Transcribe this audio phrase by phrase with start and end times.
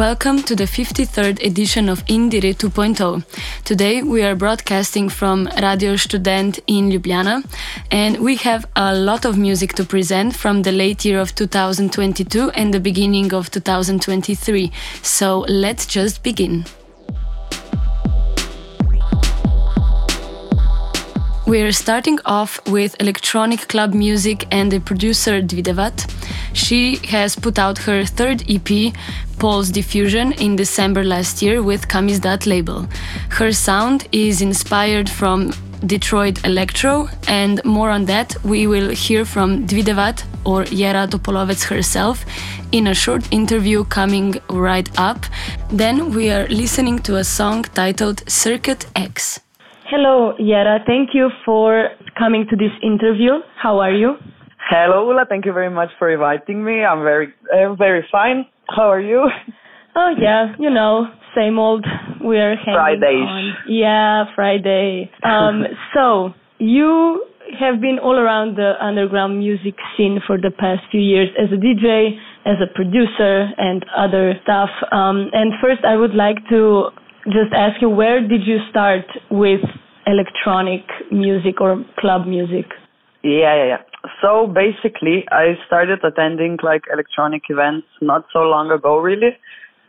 [0.00, 3.22] Welcome to the 53rd edition of INDIERE 2.0.
[3.64, 7.44] Today we are broadcasting from Radio Student in Ljubljana
[7.90, 12.48] and we have a lot of music to present from the late year of 2022
[12.52, 14.72] and the beginning of 2023.
[15.02, 16.64] So let's just begin.
[21.50, 26.08] We're starting off with electronic club music and the producer Dvidevat.
[26.52, 28.94] She has put out her third EP,
[29.40, 32.86] Pulse Diffusion in December last year with Kamizdat label.
[33.30, 35.52] Her sound is inspired from
[35.84, 42.24] Detroit electro, and more on that we will hear from Dvidevat or Jera Topolovec herself
[42.70, 45.26] in a short interview coming right up.
[45.68, 49.40] Then we are listening to a song titled Circuit X.
[49.90, 50.78] Hello, Yara.
[50.86, 53.40] Thank you for coming to this interview.
[53.60, 54.14] How are you?
[54.70, 55.24] Hello, Ula.
[55.28, 56.84] Thank you very much for inviting me.
[56.84, 58.46] I'm very, uh, very fine.
[58.68, 59.28] How are you?
[59.96, 61.84] Oh yeah, you know, same old.
[62.20, 63.26] We're hanging Fridays.
[63.26, 63.54] on.
[63.66, 65.10] Yeah, Friday.
[65.24, 67.26] Um, so you
[67.58, 71.56] have been all around the underground music scene for the past few years as a
[71.56, 72.16] DJ,
[72.46, 74.70] as a producer, and other stuff.
[74.92, 76.90] Um, and first, I would like to
[77.26, 79.60] just ask you, where did you start with
[80.10, 82.66] electronic music or club music?
[83.22, 83.82] Yeah, yeah, yeah.
[84.22, 89.36] So basically, I started attending like electronic events not so long ago, really.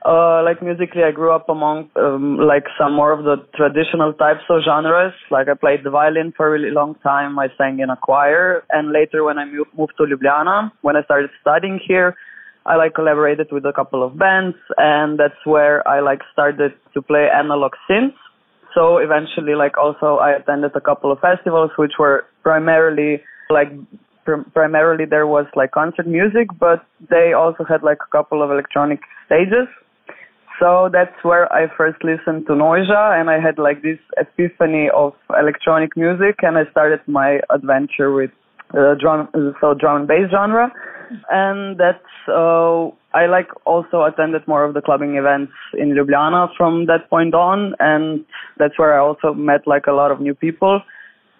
[0.04, 4.42] Uh, like musically, I grew up among um, like some more of the traditional types
[4.50, 5.14] of genres.
[5.30, 7.38] Like I played the violin for a really long time.
[7.38, 11.30] I sang in a choir, and later when I moved to Ljubljana, when I started
[11.40, 12.16] studying here,
[12.66, 17.02] I like collaborated with a couple of bands, and that's where I like started to
[17.02, 18.21] play analog synths.
[18.74, 23.70] So eventually, like also I attended a couple of festivals, which were primarily like
[24.26, 28.52] pr- primarily there was like concert music, but they also had like a couple of
[28.52, 29.68] electronic stages.
[30.60, 35.14] So that's where I first listened to Noisia and I had like this epiphany of
[35.38, 38.30] electronic music and I started my adventure with
[38.78, 39.28] uh, drum,
[39.60, 40.72] so drum and bass genre.
[41.32, 46.86] And that's, uh, I like also attended more of the clubbing events in Ljubljana from
[46.86, 47.76] that point on.
[47.80, 48.26] And
[48.58, 50.82] that's where I also met like a lot of new people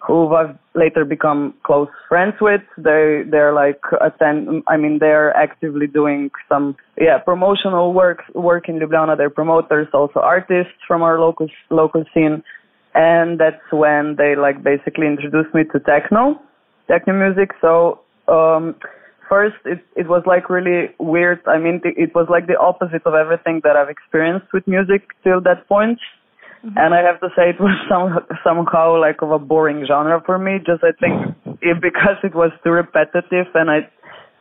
[0.06, 2.62] who I've later become close friends with.
[2.76, 4.62] They they're like attend.
[4.68, 9.16] I mean, they're actively doing some yeah promotional work work in Ljubljana.
[9.16, 12.42] They're promoters, also artists from our local local scene,
[12.94, 16.40] and that's when they like basically introduced me to techno,
[16.88, 17.50] techno music.
[17.60, 18.74] So um,
[19.32, 21.40] first it it was like really weird.
[21.46, 25.40] I mean, it was like the opposite of everything that I've experienced with music till
[25.48, 25.98] that point
[26.64, 26.78] Mm-hmm.
[26.78, 30.38] And I have to say it was some, somehow like of a boring genre for
[30.38, 30.58] me.
[30.58, 33.88] Just I think it, because it was too repetitive and I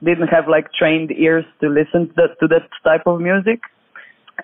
[0.03, 3.61] didn't have like trained ears to listen to that, to that type of music.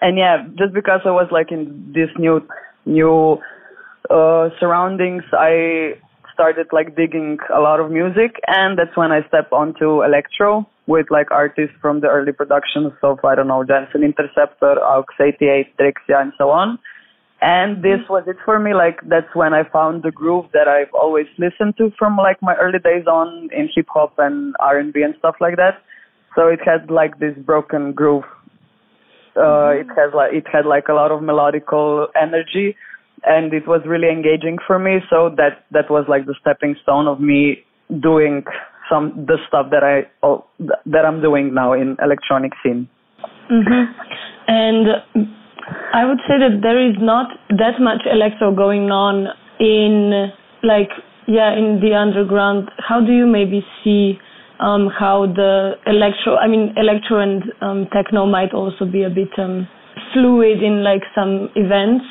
[0.01, 2.41] And yeah, just because I was like in this new,
[2.85, 3.37] new,
[4.09, 5.95] uh, surroundings, I
[6.37, 11.07] started like digging a lot of music and that's when I stepped onto electro with
[11.09, 16.21] like artists from the early productions of, I don't know, Jensen Interceptor, AUX 88, Drexciya
[16.21, 16.77] and so on.
[17.41, 18.73] And this was it for me.
[18.73, 22.55] Like that's when I found the groove that I've always listened to from like my
[22.55, 25.81] early days on in hip hop and R and B and stuff like that.
[26.35, 28.23] So it had like this broken groove.
[29.35, 29.81] Uh, mm-hmm.
[29.81, 32.75] it has like it had like a lot of melodical energy,
[33.23, 34.99] and it was really engaging for me.
[35.09, 37.63] So that that was like the stepping stone of me
[38.01, 38.43] doing
[38.89, 42.87] some the stuff that I oh, that I'm doing now in electronic scene.
[43.51, 43.83] Mm-hmm.
[44.47, 44.87] And
[45.93, 49.27] I would say that there is not that much electro going on
[49.59, 50.31] in
[50.63, 50.89] like
[51.27, 52.69] yeah in the underground.
[52.77, 54.19] How do you maybe see
[54.59, 56.37] um, how the electro?
[56.37, 59.67] I mean, electro and um, techno might also be a bit um,
[60.13, 62.05] fluid in like some events.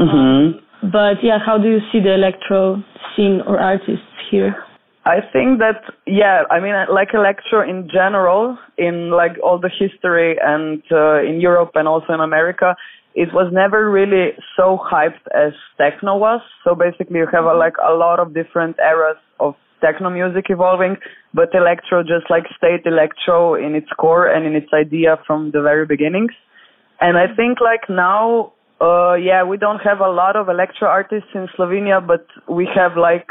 [0.00, 0.16] Mm-hmm.
[0.16, 0.60] Um,
[0.90, 2.82] but yeah, how do you see the electro
[3.14, 4.56] scene or artists here?
[5.04, 10.36] I think that yeah, I mean like electro in general, in like all the history
[10.42, 12.74] and uh, in Europe and also in America,
[13.14, 16.40] it was never really so hyped as techno was.
[16.64, 20.96] So basically, you have a, like a lot of different eras of techno music evolving,
[21.34, 25.62] but electro just like stayed electro in its core and in its idea from the
[25.62, 26.32] very beginnings.
[27.00, 31.28] And I think like now, uh, yeah, we don't have a lot of electro artists
[31.34, 33.26] in Slovenia, but we have like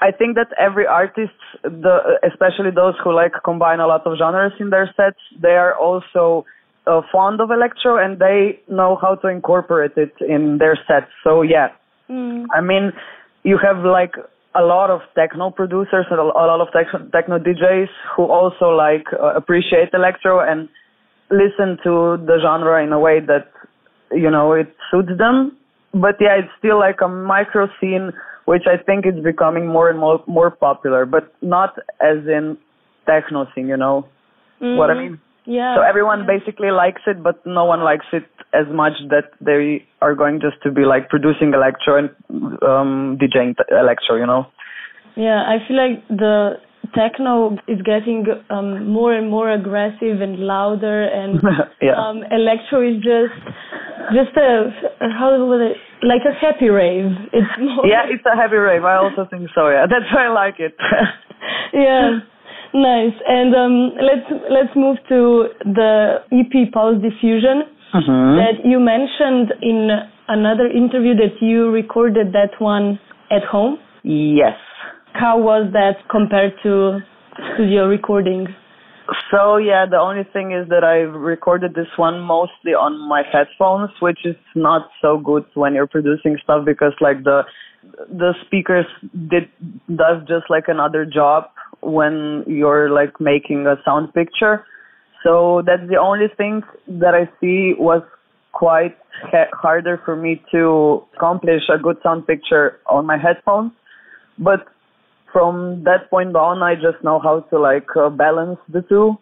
[0.00, 4.52] I think that every artist, the especially those who like combine a lot of genres
[4.60, 6.44] in their sets, they are also
[6.86, 11.10] uh, fond of electro and they know how to incorporate it in their sets.
[11.22, 11.68] So yeah,
[12.10, 12.44] mm.
[12.52, 12.92] I mean,
[13.44, 14.12] you have like
[14.54, 19.06] a lot of techno producers and a lot of techno, techno DJs who also like
[19.12, 20.68] uh, appreciate electro and
[21.30, 23.48] listen to the genre in a way that
[24.12, 25.56] you know it suits them.
[25.92, 28.12] But yeah, it's still like a micro scene
[28.44, 32.58] which I think is becoming more and more more popular, but not as in
[33.06, 33.68] techno scene.
[33.68, 34.06] You know
[34.60, 34.76] mm.
[34.76, 35.20] what I mean?
[35.46, 35.76] Yeah.
[35.76, 36.38] So everyone yeah.
[36.38, 38.24] basically likes it, but no one likes it
[38.54, 42.10] as much that they are going just to be like producing electro and
[42.62, 44.46] um, DJing electro, you know?
[45.16, 46.54] Yeah, I feel like the
[46.94, 51.40] techno is getting um, more and more aggressive and louder, and
[51.82, 51.94] yeah.
[51.96, 53.34] um, electro is just
[54.12, 54.70] just a
[55.18, 57.10] how would it like a happy rave.
[57.32, 58.84] It's more yeah, it's a happy rave.
[58.84, 59.68] I also think so.
[59.68, 60.74] Yeah, that's why I like it.
[61.72, 62.20] yeah.
[62.74, 63.14] Nice.
[63.28, 67.62] And um, let's let's move to the EP Pulse Diffusion
[67.94, 68.36] mm-hmm.
[68.42, 69.90] that you mentioned in
[70.26, 72.98] another interview that you recorded that one
[73.30, 73.78] at home.
[74.02, 74.58] Yes.
[75.14, 76.98] How was that compared to
[77.54, 78.48] studio recording?
[79.30, 83.90] So yeah, the only thing is that I recorded this one mostly on my headphones,
[84.00, 87.42] which is not so good when you're producing stuff because like the
[88.08, 88.86] the speakers
[89.30, 89.48] did
[89.94, 91.44] does just like another job
[91.80, 94.64] when you're like making a sound picture.
[95.22, 98.02] So that's the only thing that I see was
[98.52, 98.96] quite
[99.30, 103.70] ha- harder for me to accomplish a good sound picture on my headphones.
[104.38, 104.66] But
[105.34, 109.16] from that point on, I just know how to like uh, balance the two.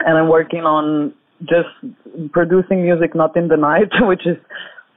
[0.00, 1.70] And I'm working on just
[2.32, 4.36] producing music not in the night, which is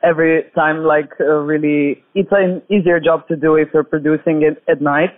[0.02, 4.64] every time like uh, really, it's an easier job to do if you're producing it
[4.68, 5.12] at night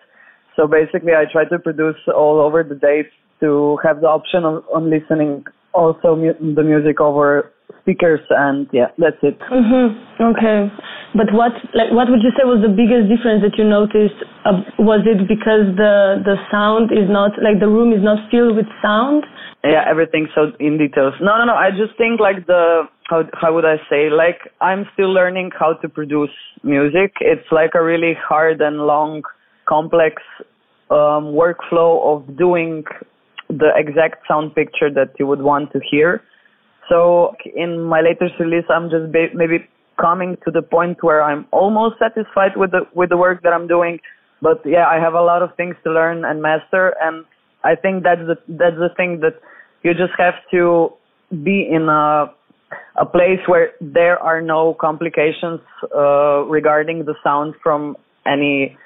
[0.55, 3.03] so basically, I try to produce all over the day
[3.39, 7.51] to have the option of on listening also mu- the music over
[7.91, 9.37] speakers, and yeah, that's it.
[9.51, 10.23] Mm-hmm.
[10.23, 10.71] Okay,
[11.15, 14.15] but what like what would you say was the biggest difference that you noticed?
[14.45, 18.55] Uh, was it because the the sound is not like the room is not filled
[18.55, 19.25] with sound?
[19.63, 21.13] Yeah, everything so in details.
[21.21, 21.53] No, no, no.
[21.53, 24.09] I just think like the how how would I say?
[24.09, 26.33] Like I'm still learning how to produce
[26.63, 27.13] music.
[27.19, 29.23] It's like a really hard and long
[29.67, 30.21] complex
[30.89, 32.83] um, workflow of doing
[33.49, 36.23] the exact sound picture that you would want to hear.
[36.89, 39.67] So in my latest release, I'm just ba- maybe
[39.99, 43.67] coming to the point where I'm almost satisfied with the with the work that I'm
[43.67, 43.99] doing.
[44.41, 47.25] But yeah, I have a lot of things to learn and master, and
[47.63, 49.39] I think that's the that's the thing that
[49.83, 50.93] you just have to
[51.43, 52.33] be in a
[52.97, 55.59] a place where there are no complications
[55.95, 57.95] uh, regarding the sound from
[58.25, 58.77] any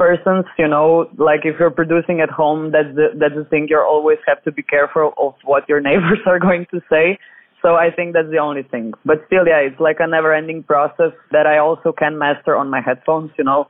[0.00, 3.66] persons, you know, like if you're producing at home, that's the that's the thing.
[3.68, 7.18] You always have to be careful of what your neighbors are going to say.
[7.60, 8.94] So I think that's the only thing.
[9.04, 12.80] But still, yeah, it's like a never-ending process that I also can master on my
[12.80, 13.68] headphones, you know.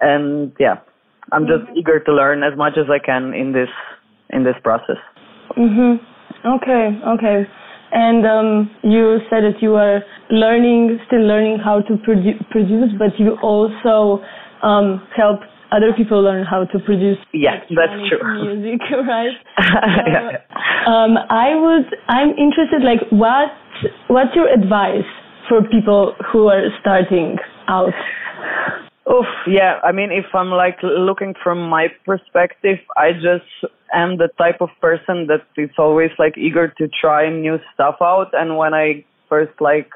[0.00, 0.78] And yeah,
[1.30, 1.78] I'm just mm-hmm.
[1.78, 3.70] eager to learn as much as I can in this
[4.30, 4.98] in this process.
[5.56, 6.00] Mhm.
[6.56, 6.84] Okay.
[7.14, 7.38] Okay.
[7.92, 13.18] And um, you said that you are learning, still learning how to produ- produce, but
[13.18, 14.22] you also
[14.62, 15.40] um, help
[15.72, 19.64] other people learn how to produce yeah that's true music right so,
[20.06, 20.38] yeah.
[20.86, 23.50] um, i would i'm interested like what
[24.08, 25.08] what's your advice
[25.48, 27.36] for people who are starting
[27.68, 27.92] out
[29.10, 29.80] Oof, yeah.
[29.82, 34.68] I mean, if I'm like looking from my perspective, I just am the type of
[34.80, 38.28] person that is always like eager to try new stuff out.
[38.32, 39.90] And when I first like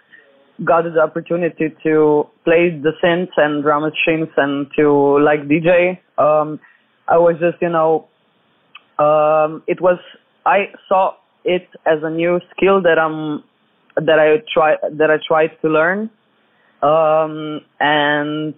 [0.63, 5.99] got the opportunity to play the synths and drum machines and to like DJ.
[6.19, 6.61] Um,
[7.09, 8.07] I was just, you know,
[8.99, 9.99] um, it was,
[10.47, 13.43] I saw it as a new skill that I'm,
[13.97, 16.11] that I try, that I tried to learn.
[16.83, 18.55] Um, and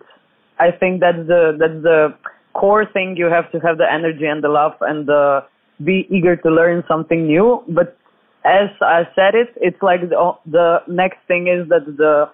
[0.59, 2.15] I think that's the, that's the
[2.53, 3.17] core thing.
[3.17, 5.41] You have to have the energy and the love and the,
[5.83, 7.99] be eager to learn something new, but
[8.47, 12.31] as I said it, it's like the, the next thing is that the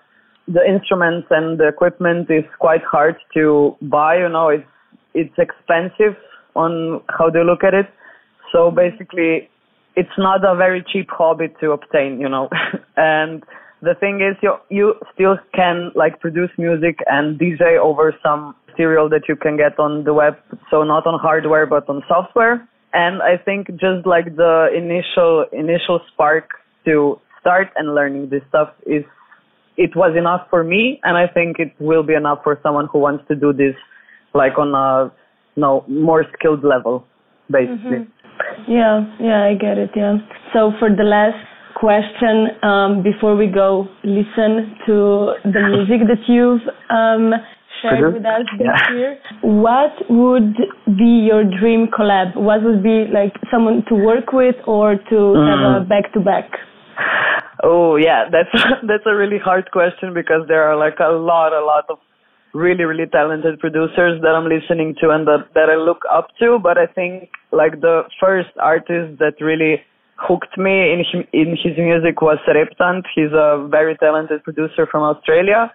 [0.49, 4.19] the instruments and the equipment is quite hard to buy.
[4.19, 4.69] You know, it's
[5.15, 6.17] it's expensive
[6.55, 7.87] on how they look at it.
[8.53, 9.49] So basically,
[9.97, 12.21] it's not a very cheap hobby to obtain.
[12.21, 12.51] You know,
[12.97, 13.43] and
[13.81, 19.09] the thing is, you you still can like produce music and DJ over some material
[19.09, 20.37] that you can get on the web.
[20.71, 26.01] So not on hardware, but on software and I think just like the initial initial
[26.13, 26.49] spark
[26.85, 29.05] to start and learning this stuff is
[29.77, 32.99] it was enough for me and I think it will be enough for someone who
[32.99, 33.75] wants to do this
[34.35, 35.13] like on a
[35.57, 37.05] no more skilled level,
[37.51, 38.09] basically.
[38.09, 38.73] Mm-hmm.
[38.73, 39.91] Yeah, yeah, I get it.
[39.95, 40.17] Yeah.
[40.53, 41.37] So for the last
[41.77, 47.33] question, um, before we go listen to the music that you've um,
[47.83, 48.95] shared with us this yeah.
[48.97, 50.55] year, what would
[50.87, 52.37] be your dream collab?
[52.37, 55.51] What would be like someone to work with or to mm.
[55.51, 56.51] have a back to back?
[57.63, 58.53] Oh yeah, that's
[58.89, 61.99] that's a really hard question because there are like a lot, a lot of
[62.55, 66.59] really, really talented producers that I'm listening to and that that I look up to.
[66.63, 69.81] But I think like the first artist that really
[70.17, 73.05] hooked me in his, in his music was Reptant.
[73.15, 75.73] He's a very talented producer from Australia.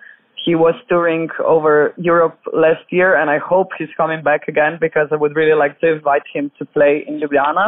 [0.47, 5.07] He was touring over Europe last year, and I hope he's coming back again because
[5.11, 7.67] I would really like to invite him to play in Ljubljana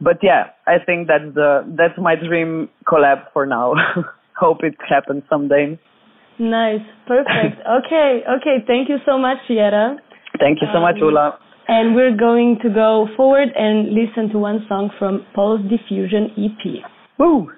[0.00, 3.74] but yeah, I think that's the that's my dream collab for now.
[4.38, 5.78] Hope it happens someday.
[6.38, 7.62] Nice, perfect.
[7.78, 8.56] okay, okay.
[8.66, 9.96] Thank you so much, Jera.
[10.38, 11.38] Thank you so um, much, Ula.
[11.68, 16.84] And we're going to go forward and listen to one song from Pulse Diffusion EP.
[17.18, 17.48] Woo!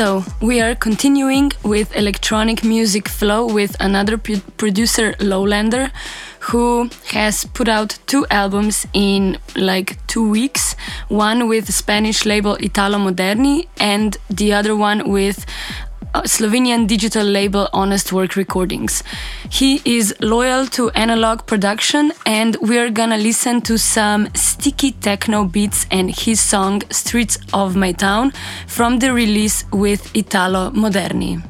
[0.00, 5.90] So, we are continuing with electronic music flow with another producer, Lowlander,
[6.48, 10.74] who has put out two albums in like two weeks.
[11.08, 15.44] One with Spanish label Italo Moderni, and the other one with
[16.14, 19.02] Slovenian digital label Honest Work Recordings.
[19.50, 25.86] He is loyal to analog production, and we're gonna listen to some sticky techno beats
[25.90, 28.32] and his song Streets of My Town
[28.66, 31.42] from the release with Italo Moderni.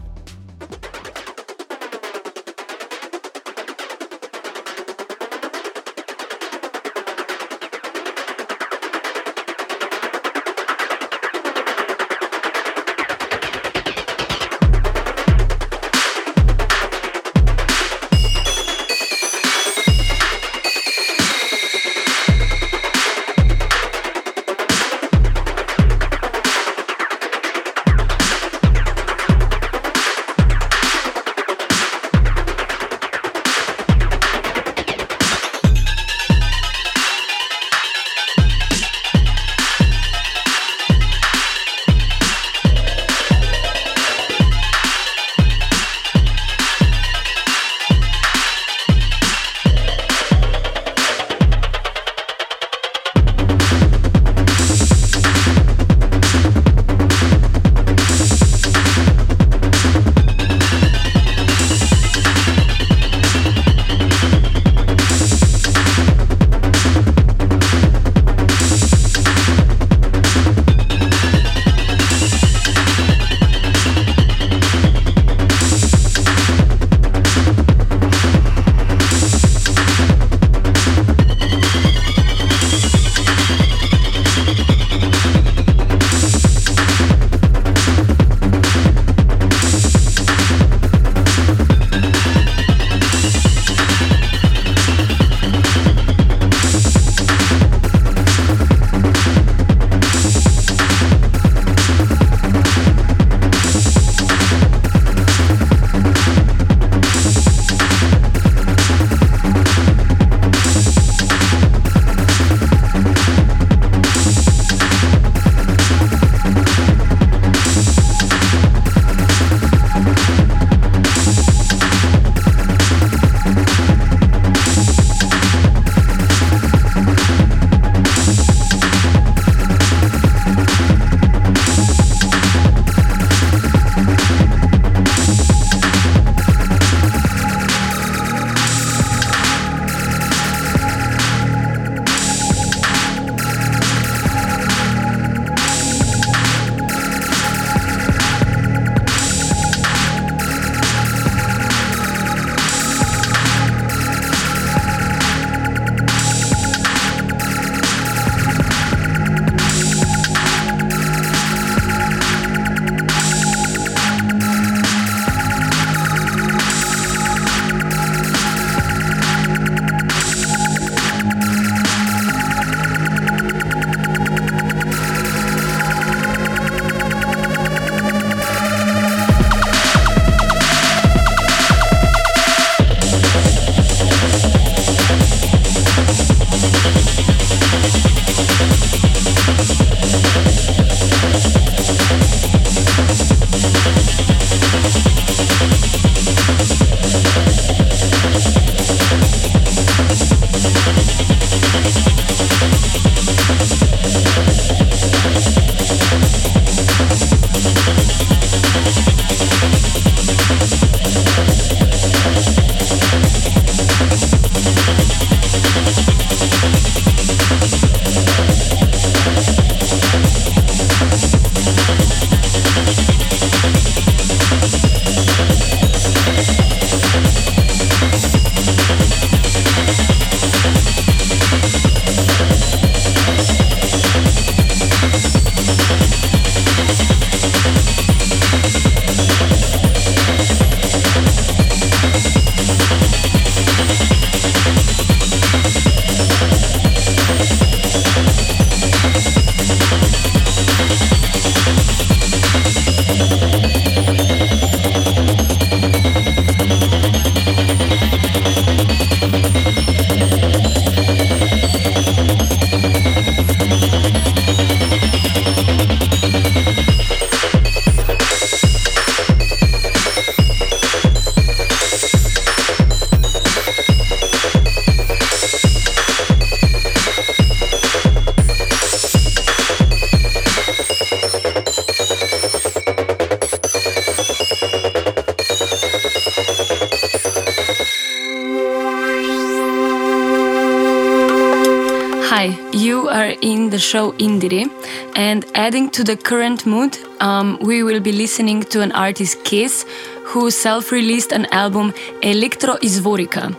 [293.90, 294.70] Show INDIERE,
[295.16, 299.85] and adding to the current mood, um, we will be listening to an artist Kezz,
[300.22, 303.53] who self released an album Electro Izvorika.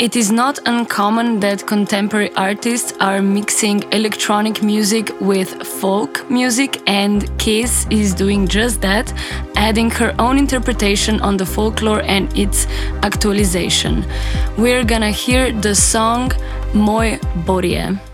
[0.00, 7.28] It is not uncommon that contemporary artists are mixing electronic music with folk music, and
[7.38, 9.12] Kezz is doing just that,
[9.56, 12.66] adding her own interpretation on the folklore and its
[13.02, 14.06] actualization.
[14.56, 16.30] We're gonna hear the song
[16.72, 18.09] Moj Borje.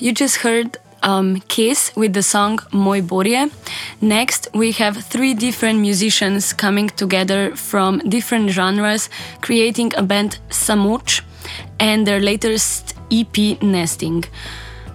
[0.00, 3.50] You just heard um, Kezz with the song Moj Borje.
[4.00, 9.10] Next, we have three different musicians coming together from different genres,
[9.42, 11.20] creating a band Samoč
[11.78, 14.24] and their latest EP Nesting.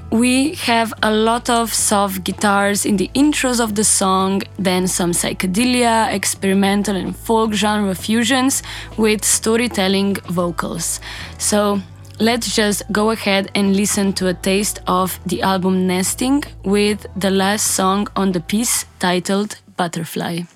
[0.09, 5.11] We have a lot of soft guitars in the intros of the song, then some
[5.11, 8.63] psychedelia, experimental, and folk genre fusions
[8.97, 10.99] with storytelling vocals.
[11.37, 11.81] So,
[12.19, 17.32] let's just go ahead and listen to a taste of the album Nesting with the
[17.32, 20.54] last song on the piece titled Butterfly.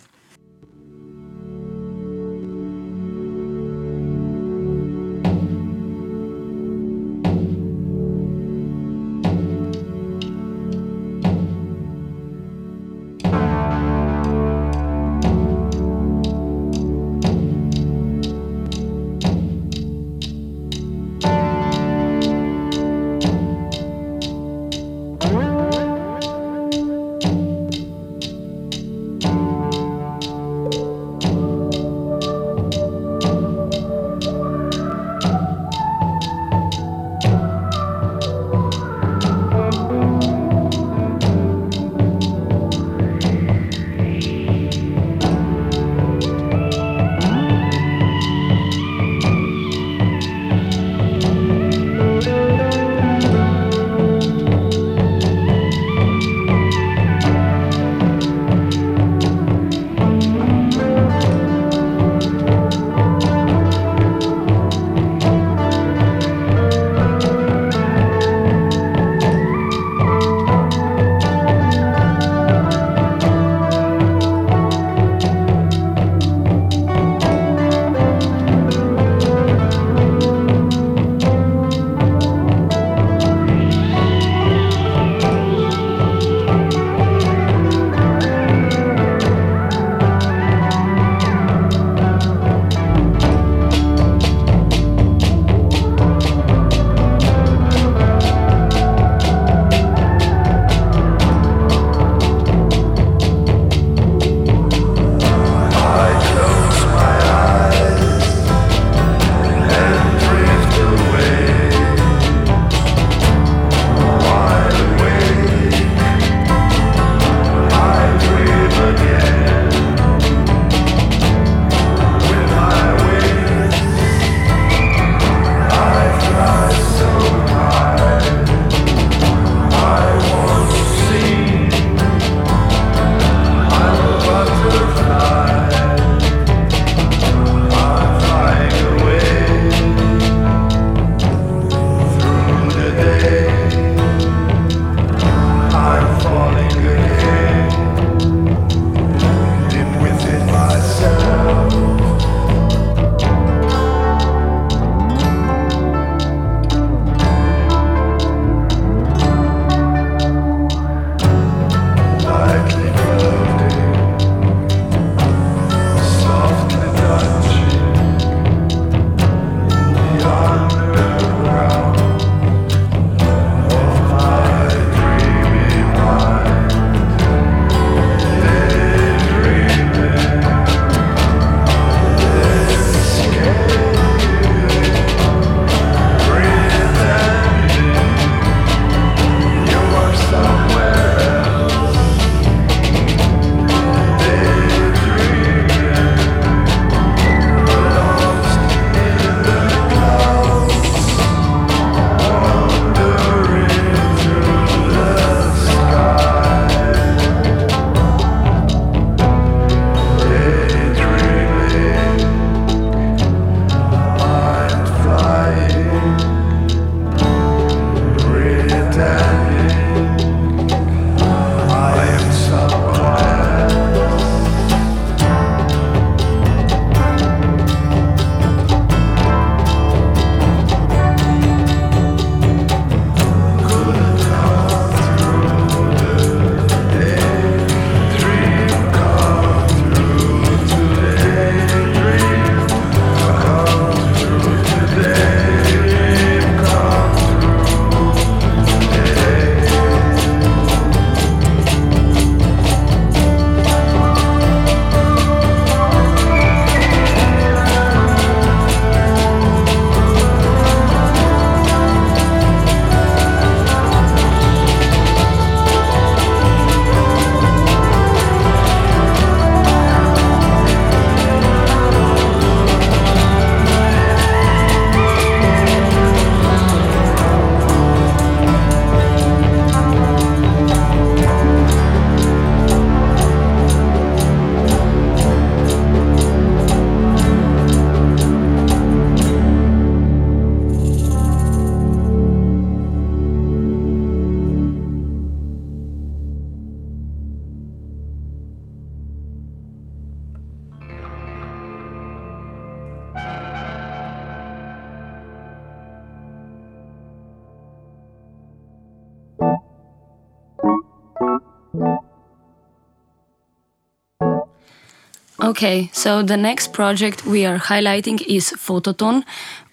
[315.42, 319.24] Okay, so the next project we are highlighting is Fototon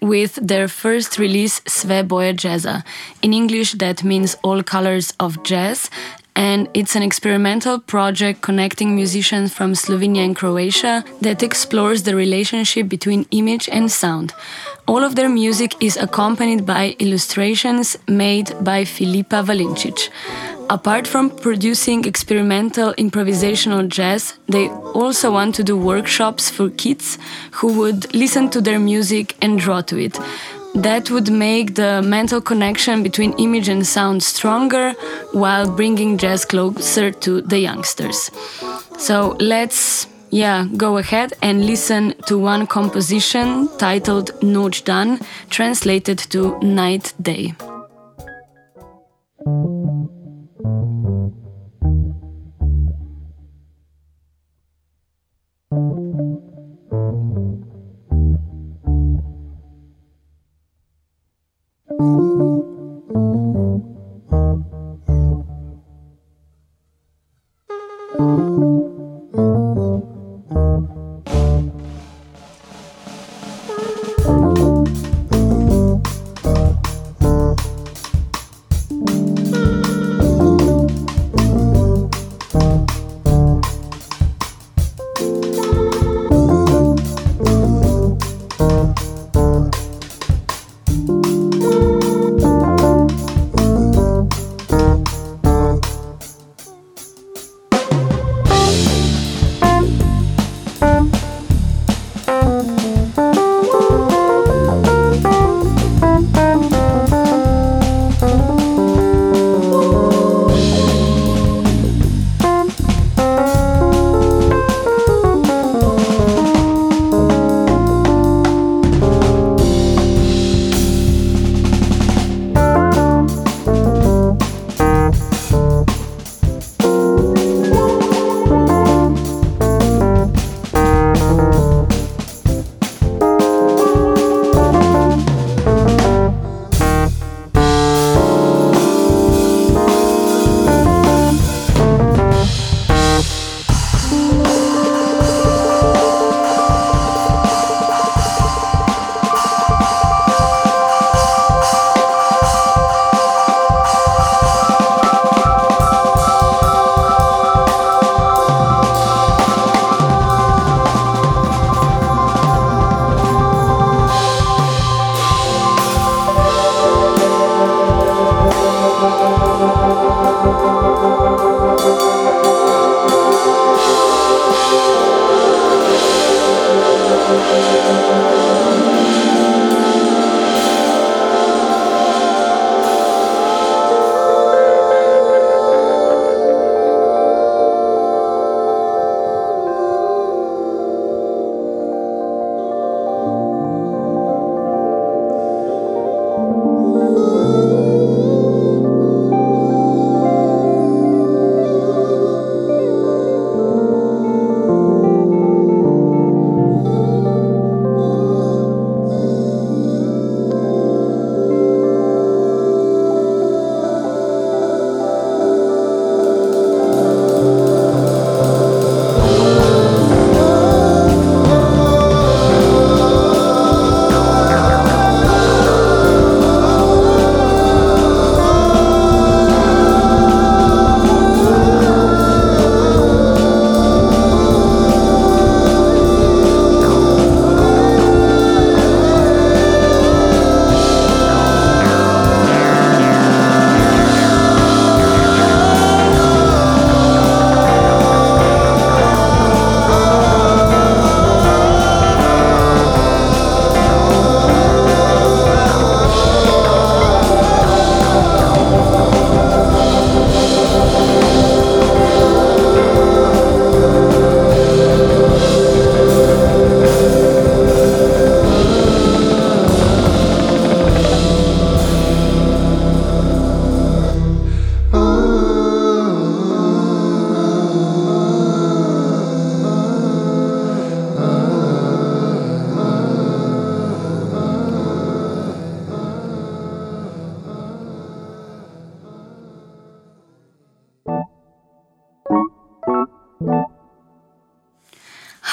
[0.01, 2.85] with their first release Sve boje jazza.
[3.21, 5.91] In English, that means all colors of jazz,
[6.37, 12.89] and it's an experimental project connecting musicians from Slovenia and Croatia that explores the relationship
[12.89, 14.35] between image and sound.
[14.87, 20.11] All of their music is accompanied by illustrations made by Filipa Valincic.
[20.69, 27.19] Apart from producing experimental improvisational jazz, they also want to do workshops for kids
[27.53, 30.19] who would listen to their music and draw to it.
[30.77, 34.93] That would make the mental connection between image and sound stronger
[35.33, 38.31] while bringing jazz closer to the youngsters.
[38.99, 46.59] So let's yeah, go ahead and listen to one composition titled Noč dan, translated to
[46.61, 47.55] Night Day.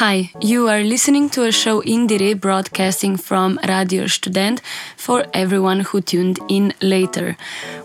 [0.05, 4.59] Hi, you are listening to a show INDIERE broadcasting from Radio Student
[4.97, 7.37] for everyone who tuned in later.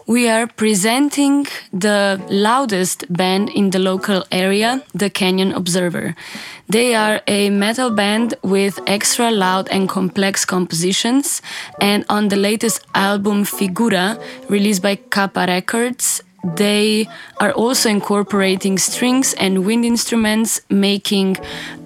[0.05, 6.17] We are presenting the loudest band in the local area, the Canyon Observer.
[6.69, 11.41] They are a metal band with extra loud and complex compositions,
[11.81, 16.21] and on the latest album Figura, released by Kappa Records,
[16.57, 17.09] they
[17.41, 21.37] are also incorporating strings and wind instruments, making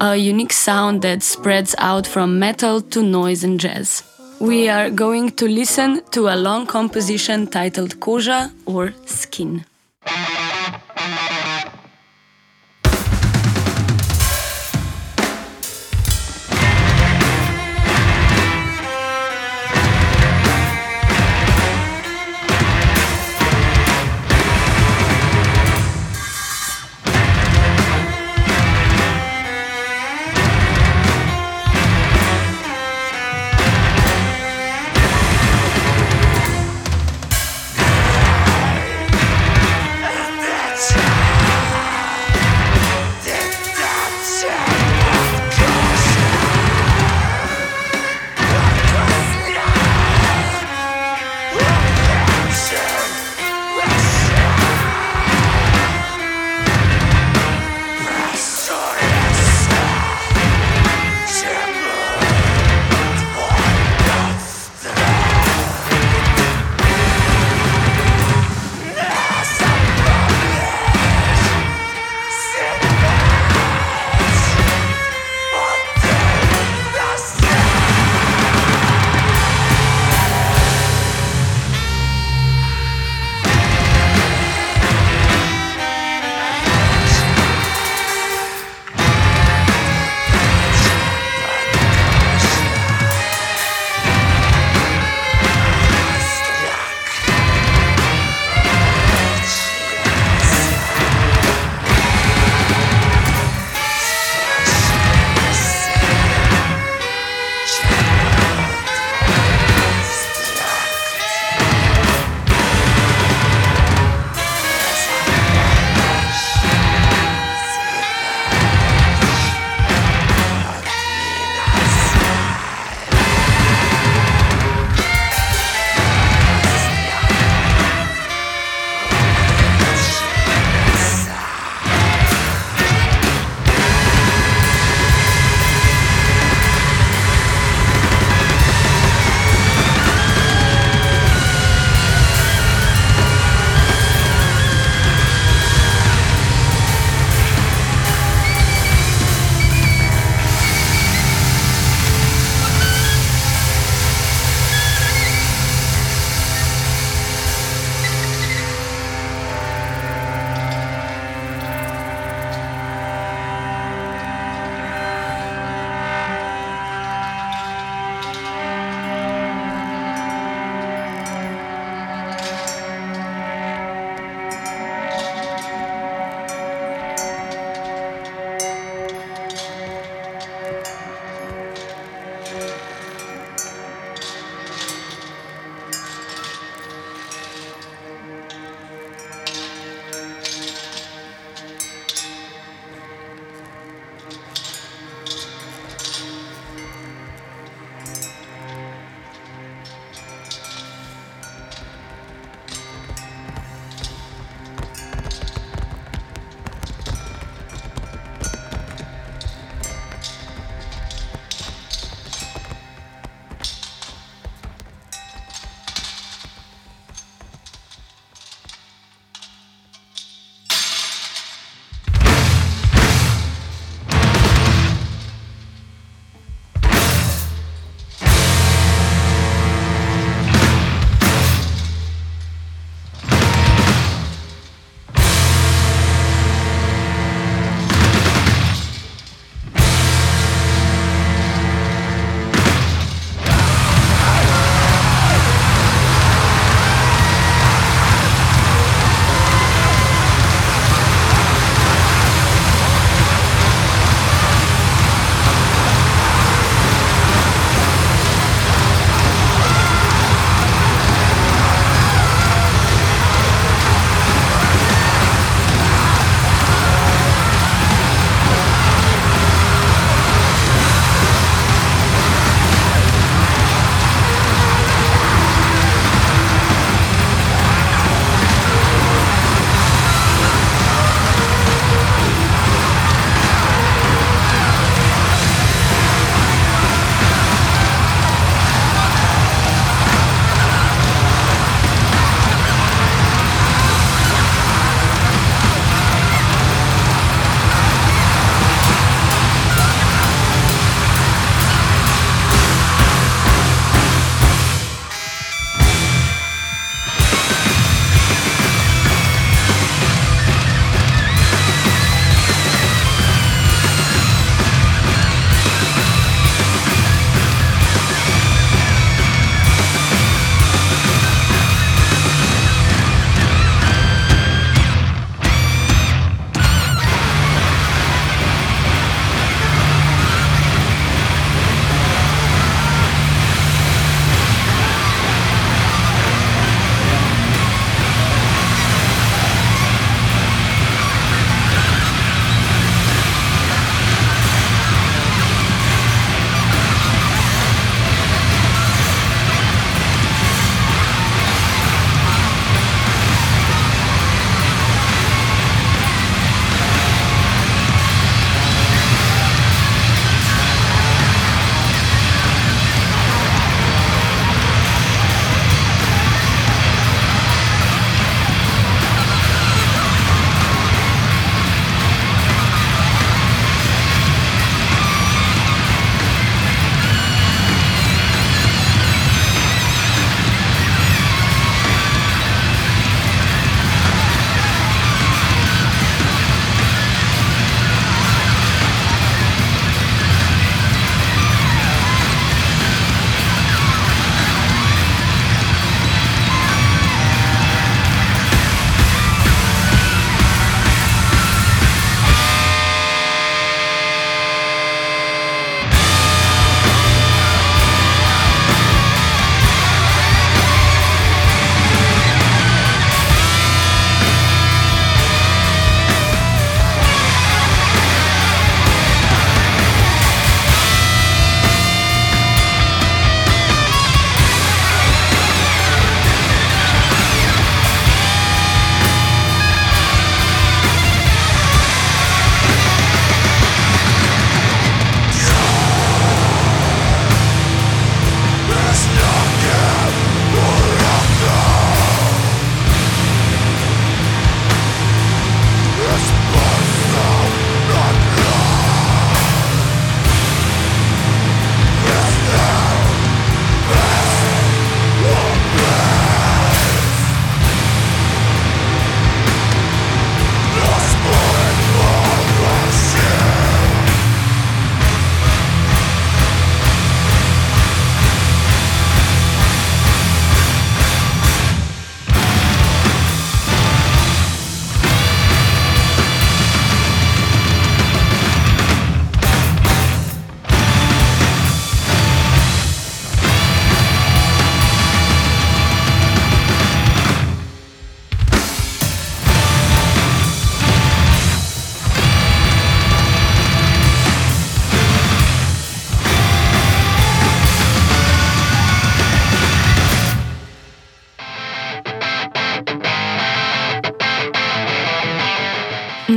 [0.01, 4.03] a unique sound that spreads out from metal to noise and jazz.
[4.41, 9.65] We are going to listen to a long composition titled Koja or Skin.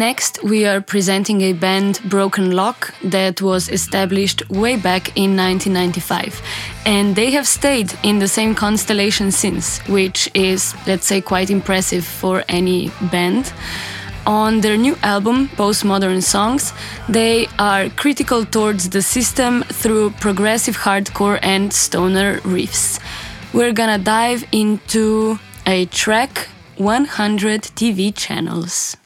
[0.09, 6.43] Next, we are presenting a band, Broken Lock, that was established way back in 1995.
[6.85, 12.05] And they have stayed in the same constellation since, which is, let's say, quite impressive
[12.05, 13.51] for any band.
[14.27, 16.71] On their new album, Postmodern Songs,
[17.09, 22.99] they are critical towards the system through progressive hardcore and stoner riffs.
[23.53, 26.47] We're gonna dive into a track
[26.77, 28.97] 100 TV channels.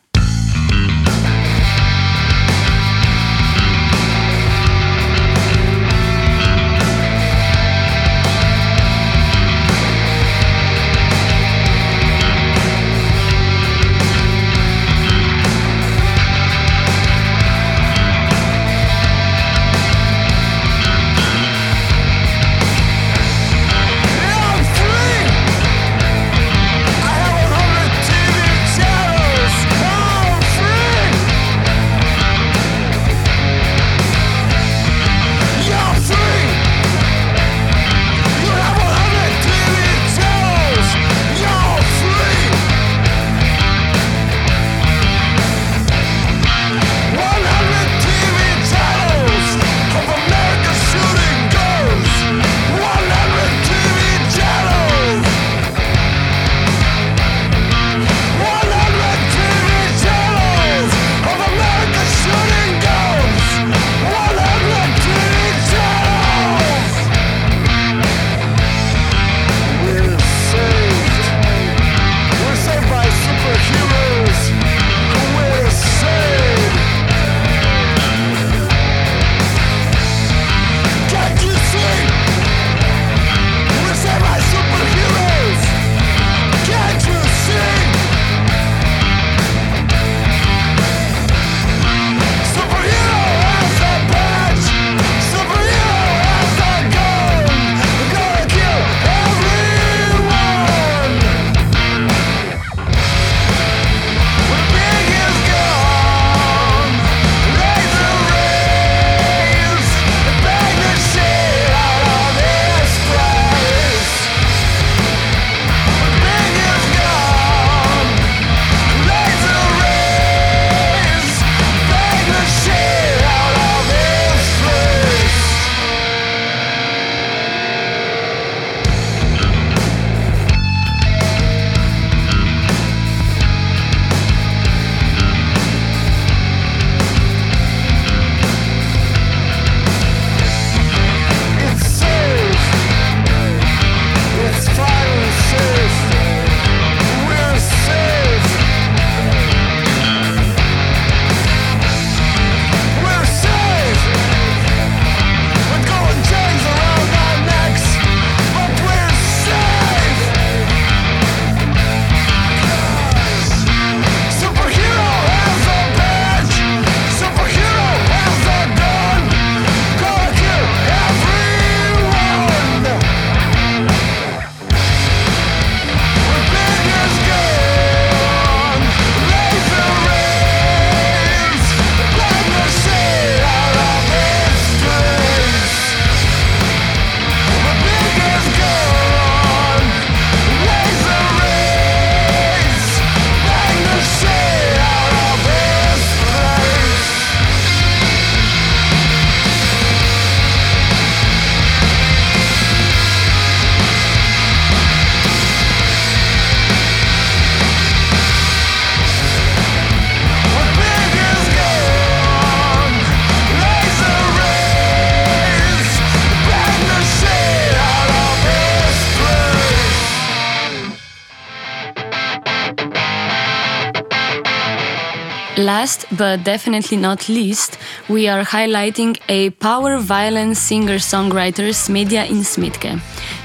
[225.59, 233.01] Last but definitely not least, we are highlighting a power violence singer songwriter in Smitke.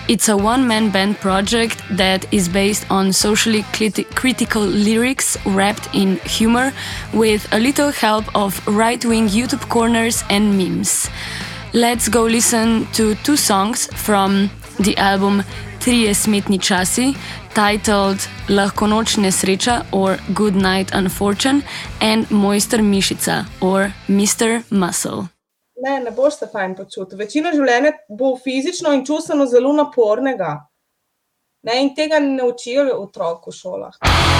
[0.06, 3.64] It's a one man band project that is based on socially
[4.14, 6.72] critical lyrics wrapped in humor
[7.12, 11.10] with a little help of right wing YouTube corners and memes.
[11.72, 15.42] Let's go listen to two songs from the album
[15.80, 17.16] Trije smetni časi,
[17.54, 21.62] titled Lahko noč nesreča or Good Night Unfortune
[22.00, 24.62] and Mojster Mišica or Mr.
[24.70, 25.28] Muscle.
[25.76, 27.18] Ne, ne boš se fajn počutil.
[27.18, 30.54] Večina življenja bo fizično in čustveno zelo napornega.
[31.62, 34.33] Ne, in tega ne učijo otrok v šolah.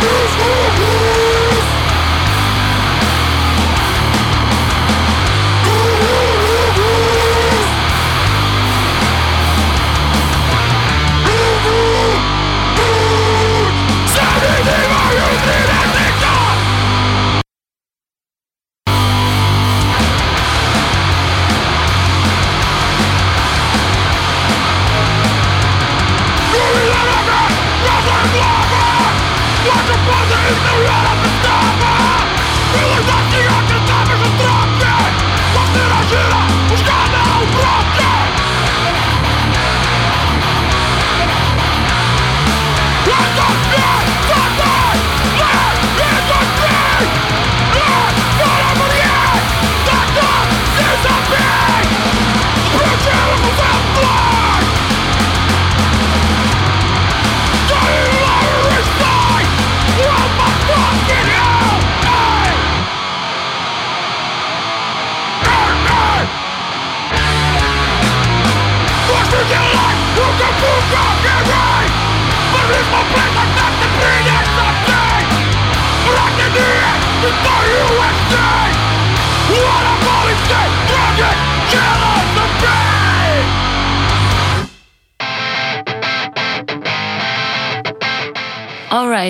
[0.00, 0.69] This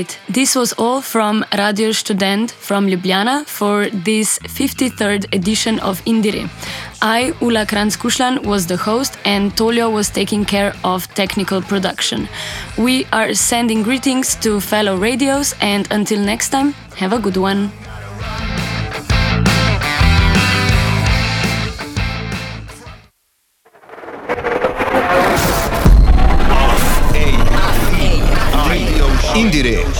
[0.01, 6.49] right, this was all from Radio Student from Ljubljana for this 53rd edition of INDIERE.
[7.03, 12.29] I, Ula Kranz-Kušlan, was the host and Tolio was taking care of technical production.
[12.79, 17.71] We are sending greetings to fellow radios and until next time, have a good one.